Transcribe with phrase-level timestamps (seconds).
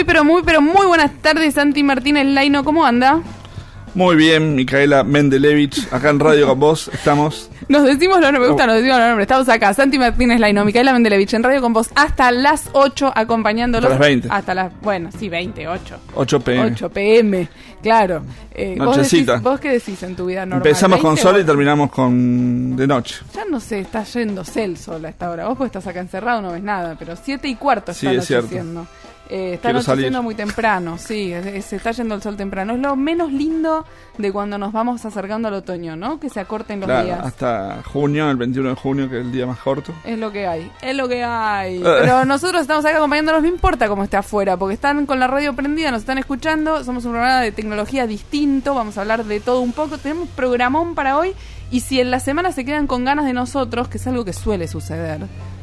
[0.00, 2.64] Muy, pero muy, pero muy buenas tardes, Santi Martínez Laino.
[2.64, 3.20] ¿Cómo anda?
[3.94, 7.50] Muy bien, Micaela Mendelevich, acá en Radio con vos estamos.
[7.68, 9.24] Nos decimos los nombres, me gusta, nos decimos los nombres.
[9.24, 13.90] Estamos acá, Santi Martínez Laino, Micaela Mendelevich, en Radio con vos hasta las 8, acompañándolos.
[13.92, 14.28] Hasta las 20.
[14.30, 15.98] Hasta las, bueno, sí, 20, 8.
[16.14, 16.62] 8 pm.
[16.72, 17.48] 8 pm,
[17.82, 18.22] claro.
[18.52, 19.34] Eh, ¿vos, Nochecita.
[19.34, 20.66] decís- ¿Vos qué decís en tu vida normal?
[20.66, 23.16] Empezamos con 20 sol y terminamos con de noche.
[23.34, 25.46] Ya no sé, está yéndose el sol a esta hora.
[25.48, 28.24] Vos pues estás acá encerrado, no ves nada, pero 7 y cuarto está Sí, es
[28.24, 28.86] cierto.
[29.32, 31.32] Eh, está anocheciendo muy temprano, sí,
[31.62, 32.72] se está yendo el sol temprano.
[32.74, 33.84] Es lo menos lindo
[34.18, 36.18] de cuando nos vamos acercando al otoño, ¿no?
[36.18, 37.20] Que se acorten los Claro, días.
[37.24, 39.92] hasta junio, el 21 de junio, que es el día más corto.
[40.04, 41.76] Es lo que hay, es lo que hay.
[41.78, 41.82] Eh.
[41.84, 45.54] Pero nosotros estamos acá acompañándolos, no importa cómo esté afuera, porque están con la radio
[45.54, 46.82] prendida, nos están escuchando.
[46.82, 49.96] Somos un programa de tecnología distinto, vamos a hablar de todo un poco.
[49.98, 51.34] Tenemos programón para hoy.
[51.70, 54.32] Y si en la semana se quedan con ganas de nosotros, que es algo que
[54.32, 55.20] suele suceder,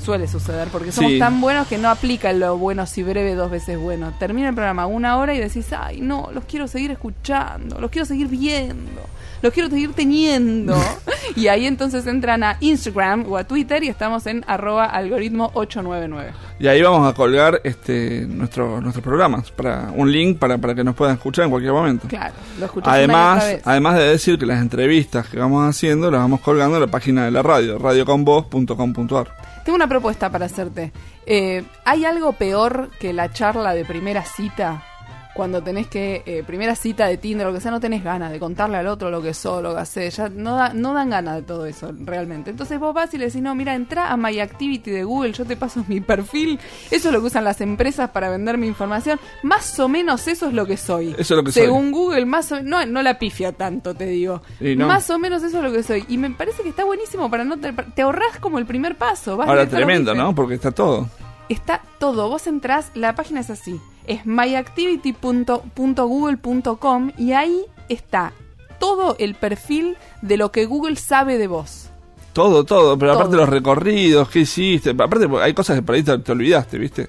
[0.00, 1.18] suele suceder, porque somos Sí.
[1.18, 4.12] tan buenos que no aplica lo bueno si breve dos veces bueno.
[4.18, 8.06] Termina el programa una hora y decís, ay, no, los quiero seguir escuchando, los quiero
[8.06, 9.02] seguir viendo.
[9.42, 10.76] Los quiero seguir teniendo.
[11.34, 16.32] y ahí entonces entran a Instagram o a Twitter y estamos en arroba algoritmo 899.
[16.58, 20.84] Y ahí vamos a colgar este nuestro, nuestros programas, para un link para, para que
[20.84, 22.06] nos puedan escuchar en cualquier momento.
[22.06, 23.62] Claro, lo y Además, vez.
[23.64, 27.24] además de decir que las entrevistas que vamos haciendo las vamos colgando en la página
[27.24, 29.39] de la radio, radioconvoz.com.ar.
[29.64, 30.92] Tengo una propuesta para hacerte.
[31.26, 34.82] Eh, ¿Hay algo peor que la charla de primera cita?
[35.32, 38.40] Cuando tenés que, eh, primera cita de Tinder, lo que sea, no tenés ganas de
[38.40, 41.36] contarle al otro lo que sos, lo que haces, ya no, da- no dan ganas
[41.36, 42.50] de todo eso, realmente.
[42.50, 45.44] Entonces vos vas y le decís, no, mira, entra a My Activity de Google, yo
[45.44, 46.58] te paso mi perfil,
[46.90, 50.48] eso es lo que usan las empresas para vender mi información, más o menos eso
[50.48, 51.10] es lo que soy.
[51.16, 51.62] Eso es lo que soy.
[51.62, 54.42] Según Google, más o no, no la pifia tanto, te digo.
[54.60, 54.88] No.
[54.88, 56.04] Más o menos eso es lo que soy.
[56.08, 59.36] Y me parece que está buenísimo para no te, te ahorras como el primer paso.
[59.36, 60.34] vas Ahora tremendo, ¿no?
[60.34, 61.08] Porque está todo.
[61.48, 62.28] Está todo.
[62.28, 63.80] Vos entrás, la página es así.
[64.06, 68.32] Es myactivity.google.com y ahí está
[68.78, 71.86] todo el perfil de lo que Google sabe de vos.
[72.32, 76.16] Todo, todo, pero aparte los recorridos, qué hiciste, aparte hay cosas que por ahí te,
[76.18, 77.08] te olvidaste, ¿viste?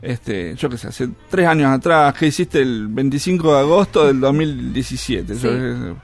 [0.00, 4.20] Este, yo qué sé, hace tres años atrás, ¿qué hiciste el 25 de agosto del
[4.20, 5.34] 2017?
[5.34, 5.40] Sí.
[5.42, 5.96] Yo-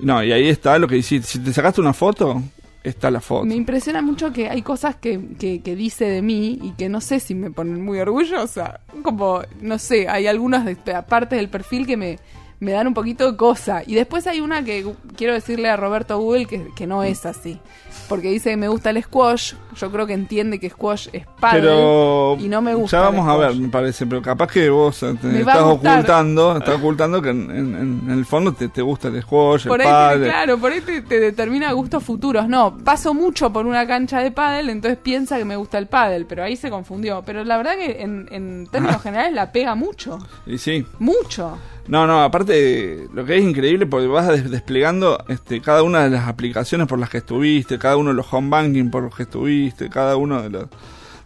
[0.00, 1.26] no, y ahí está lo que hiciste.
[1.26, 2.42] Si te sacaste una foto,
[2.84, 3.44] está la foto.
[3.46, 7.00] Me impresiona mucho que hay cosas que, que, que dice de mí y que no
[7.00, 8.80] sé si me ponen muy orgullosa.
[9.02, 12.18] Como, no sé, hay algunas de- partes del perfil que me,
[12.64, 13.82] me dan un poquito de cosa.
[13.86, 14.84] Y después hay una que
[15.16, 17.60] quiero decirle a Roberto Google que, que no es así.
[18.08, 19.54] Porque dice que me gusta el squash.
[19.76, 21.60] Yo creo que entiende que squash es padre.
[21.60, 22.98] Pero y no me gusta.
[23.00, 25.06] ya el vamos a ver, me parece, pero capaz que vos te
[25.40, 29.22] estás ocultando, estás ocultando que en, en- en- en el fondo te, te gusta el
[29.22, 32.46] squash, Por el ahí, te- claro, por ahí te, te determina gustos futuros.
[32.46, 36.26] No, paso mucho por una cancha de pádel, entonces piensa que me gusta el pádel,
[36.26, 37.22] pero ahí se confundió.
[37.24, 40.18] Pero la verdad que en, en términos generales la pega mucho.
[40.46, 40.84] Y sí.
[40.98, 41.56] Mucho.
[41.86, 46.10] No, no, aparte lo que es increíble porque vas des- desplegando este, cada una de
[46.10, 49.24] las aplicaciones por las que estuviste, cada uno de los home banking por los que
[49.24, 50.68] estuviste, cada uno de los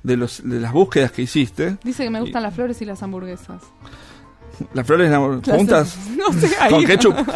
[0.02, 1.76] de los de las búsquedas que hiciste.
[1.84, 3.62] Dice que me Y- gustan las flores y las hamburguesas.
[4.74, 6.70] Las flores las- Las- juntas No sé, ahí.
[6.72, 7.14] con ketchup.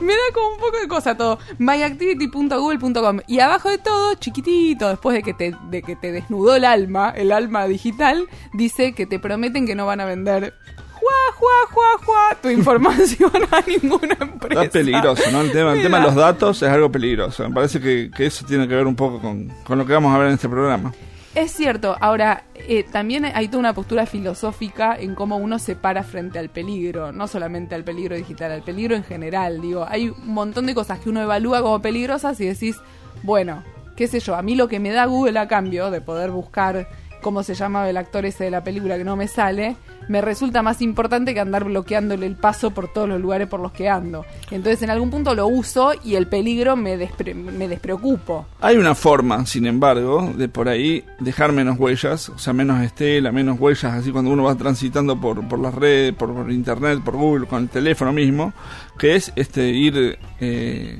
[0.00, 1.38] Me da como un poco de cosa todo.
[1.58, 6.64] myactivity.google.com y abajo de todo, chiquitito, después de que te de que te desnudó el
[6.64, 10.54] alma, el alma digital, dice que te prometen que no van a vender
[10.98, 14.64] juá, juá, juá, juá, tu información a ninguna empresa.
[14.64, 15.40] Está peligroso, ¿no?
[15.40, 17.48] El tema, el tema de los datos es algo peligroso.
[17.48, 20.14] Me parece que, que eso tiene que ver un poco con, con lo que vamos
[20.14, 20.92] a ver en este programa.
[21.34, 26.02] Es cierto, ahora eh, también hay toda una postura filosófica en cómo uno se para
[26.02, 29.60] frente al peligro, no solamente al peligro digital, al peligro en general.
[29.60, 32.80] Digo, hay un montón de cosas que uno evalúa como peligrosas y decís,
[33.22, 33.62] bueno,
[33.94, 36.88] qué sé yo, a mí lo que me da Google a cambio de poder buscar
[37.22, 39.76] cómo se llamaba el actor ese de la película que no me sale,
[40.08, 43.72] me resulta más importante que andar bloqueándole el paso por todos los lugares por los
[43.72, 44.24] que ando.
[44.50, 48.46] Entonces en algún punto lo uso y el peligro me, despre- me despreocupo.
[48.60, 53.32] Hay una forma, sin embargo, de por ahí dejar menos huellas, o sea, menos estela,
[53.32, 57.46] menos huellas, así cuando uno va transitando por, por las redes, por, internet, por Google,
[57.46, 58.52] con el teléfono mismo,
[58.98, 60.98] que es este ir eh,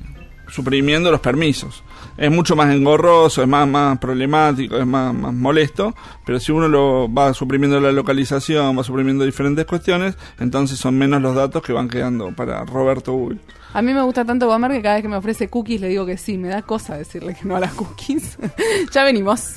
[0.48, 1.82] suprimiendo los permisos.
[2.16, 6.68] Es mucho más engorroso, es más, más problemático, es más, más molesto, pero si uno
[6.68, 11.72] lo va suprimiendo la localización, va suprimiendo diferentes cuestiones, entonces son menos los datos que
[11.72, 13.38] van quedando para Roberto Google.
[13.74, 16.06] A mí me gusta tanto Gomer que cada vez que me ofrece cookies le digo
[16.06, 18.38] que sí, me da cosa decirle que no a las cookies.
[18.92, 19.56] ya venimos.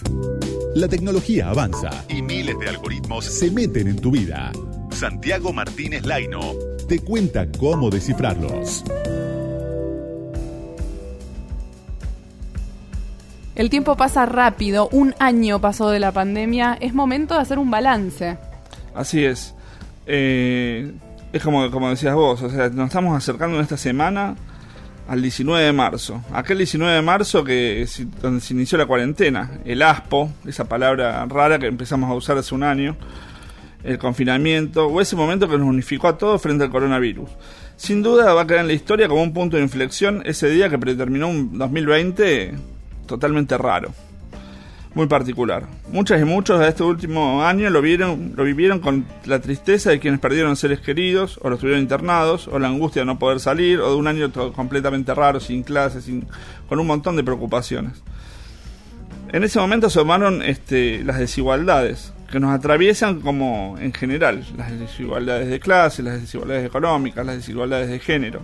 [0.76, 4.52] La tecnología avanza y miles de algoritmos se meten en tu vida.
[4.92, 6.54] Santiago Martínez Laino
[6.88, 8.84] te cuenta cómo descifrarlos.
[13.56, 17.70] El tiempo pasa rápido, un año pasó de la pandemia, es momento de hacer un
[17.70, 18.38] balance.
[18.96, 19.54] Así es.
[20.06, 20.94] Eh,
[21.34, 24.36] es como, como decías vos, o sea, nos estamos acercando en esta semana
[25.08, 26.22] al 19 de marzo.
[26.32, 27.86] Aquel 19 de marzo que
[28.22, 32.56] donde se inició la cuarentena, el ASPO, esa palabra rara que empezamos a usar hace
[32.56, 32.96] un año,
[33.84, 37.30] el confinamiento, o ese momento que nos unificó a todos frente al coronavirus.
[37.76, 40.70] Sin duda va a quedar en la historia como un punto de inflexión ese día
[40.70, 42.54] que predeterminó un 2020
[43.12, 43.94] totalmente raro,
[44.94, 45.68] muy particular.
[45.90, 50.00] Muchas y muchos de este último año lo vieron, lo vivieron con la tristeza de
[50.00, 53.82] quienes perdieron seres queridos, o los tuvieron internados, o la angustia de no poder salir,
[53.82, 56.26] o de un año completamente raro, sin clases, sin,
[56.70, 58.02] con un montón de preocupaciones.
[59.34, 64.80] En ese momento se tomaron este, las desigualdades que nos atraviesan como en general, las
[64.80, 68.42] desigualdades de clase, las desigualdades económicas, las desigualdades de género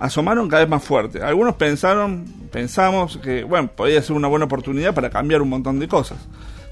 [0.00, 1.22] asomaron cada vez más fuerte.
[1.22, 5.86] Algunos pensaron, pensamos que, bueno, podía ser una buena oportunidad para cambiar un montón de
[5.86, 6.18] cosas.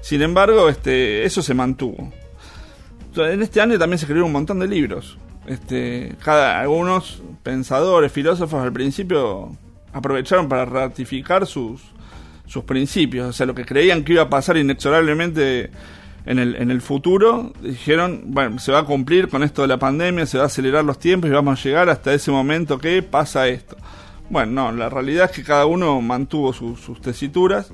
[0.01, 2.11] Sin embargo, este, eso se mantuvo.
[3.15, 5.17] En este año también se escribieron un montón de libros.
[5.45, 9.55] Este, cada, algunos pensadores, filósofos al principio
[9.93, 11.81] aprovecharon para ratificar sus,
[12.45, 15.71] sus principios, o sea, lo que creían que iba a pasar inexorablemente
[16.29, 19.79] en el, en el futuro dijeron, bueno, se va a cumplir con esto de la
[19.79, 23.01] pandemia, se va a acelerar los tiempos y vamos a llegar hasta ese momento que
[23.01, 23.75] pasa esto.
[24.29, 27.71] Bueno, no, la realidad es que cada uno mantuvo sus tesituras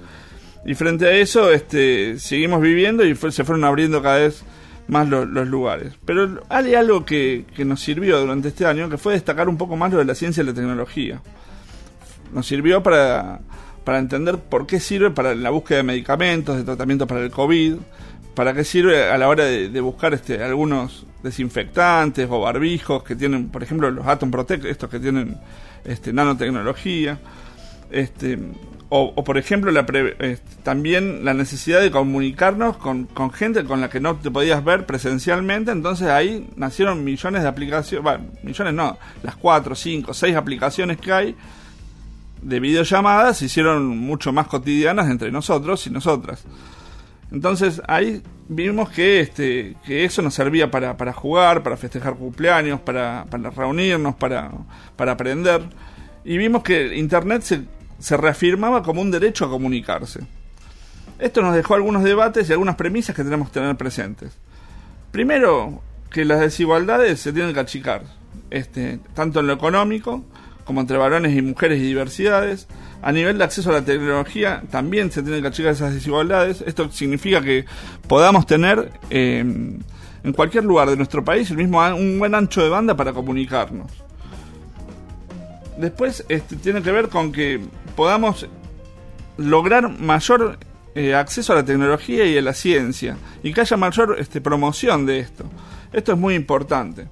[0.65, 4.45] y frente a eso este, seguimos viviendo y se fueron abriendo cada vez
[4.87, 5.91] más los lugares.
[6.05, 9.75] Pero hay algo que, que nos sirvió durante este año, que fue destacar un poco
[9.75, 11.21] más lo de la ciencia y la tecnología.
[12.33, 13.41] Nos sirvió para,
[13.83, 17.75] para entender por qué sirve para la búsqueda de medicamentos, de tratamiento para el COVID,
[18.35, 23.49] ¿Para qué sirve a la hora de, buscar este, algunos desinfectantes o barbijos que tienen,
[23.49, 25.37] por ejemplo, los Atom Protect, estos que tienen
[25.85, 27.17] este, nanotecnología?
[27.89, 28.37] Este,
[28.89, 29.85] o, por ejemplo, la
[30.63, 35.71] también la necesidad de comunicarnos con, gente con la que no te podías ver presencialmente.
[35.71, 41.11] Entonces ahí nacieron millones de aplicaciones, bueno, millones no, las cuatro, cinco, seis aplicaciones que
[41.11, 41.35] hay
[42.41, 46.43] de videollamadas se hicieron mucho más cotidianas entre nosotros y nosotras.
[47.31, 52.79] Entonces ahí vimos que, este, que eso nos servía para, para jugar, para festejar cumpleaños,
[52.81, 54.51] para, para reunirnos, para,
[54.95, 55.61] para aprender.
[56.23, 57.61] Y vimos que Internet se,
[57.99, 60.21] se reafirmaba como un derecho a comunicarse.
[61.19, 64.37] Esto nos dejó algunos debates y algunas premisas que tenemos que tener presentes.
[65.11, 65.81] Primero,
[66.11, 68.03] que las desigualdades se tienen que achicar,
[68.49, 70.23] este, tanto en lo económico
[70.65, 72.67] como entre varones y mujeres y diversidades,
[73.01, 76.63] a nivel de acceso a la tecnología también se tienen que achicar esas desigualdades.
[76.65, 77.65] Esto significa que
[78.07, 82.69] podamos tener eh, en cualquier lugar de nuestro país el mismo un buen ancho de
[82.69, 83.91] banda para comunicarnos.
[85.77, 87.61] Después este, tiene que ver con que
[87.95, 88.47] podamos
[89.37, 90.57] lograr mayor
[90.95, 95.05] eh, acceso a la tecnología y a la ciencia y que haya mayor este, promoción
[95.05, 95.43] de esto.
[95.93, 97.07] Esto es muy importante.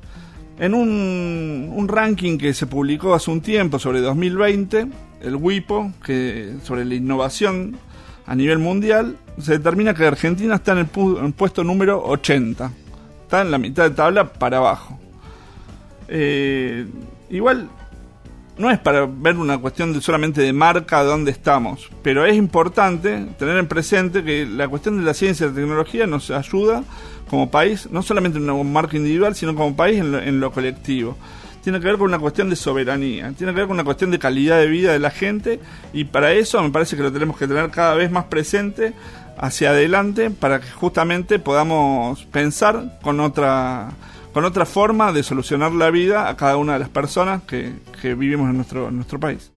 [0.60, 4.88] En un, un, ranking que se publicó hace un tiempo sobre 2020,
[5.22, 7.78] el WIPO, que sobre la innovación
[8.26, 12.72] a nivel mundial, se determina que Argentina está en el, puesto número 80.
[13.24, 15.00] Está en la mitad de tabla para abajo.
[16.08, 16.86] Eh,
[17.30, 17.70] igual
[18.58, 22.36] no es para ver una cuestión de solamente de marca de dónde estamos, pero es
[22.36, 26.84] importante tener en presente que la cuestión de la ciencia y la tecnología nos ayuda
[27.30, 31.18] como país, no solamente en una marca individual, sino como país en lo, colectivo.
[31.64, 34.20] Tiene que ver con una cuestión de soberanía, tiene que ver con una cuestión de
[34.20, 35.60] calidad de vida de la gente
[35.94, 38.94] y para eso me parece que lo tenemos que tener cada vez más presente
[39.38, 43.92] hacia adelante para que justamente podamos pensar con otra
[44.34, 48.16] con otra forma de solucionar la vida a cada una de las personas que, que
[48.16, 49.52] vivimos en nuestro, en nuestro país.